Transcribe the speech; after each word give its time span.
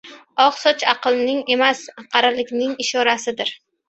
•Oq 0.43 0.55
soch 0.59 0.85
aqlning 0.93 1.43
emas, 1.55 1.81
qarilikning 2.15 2.73
ishorasidir. 2.87 3.53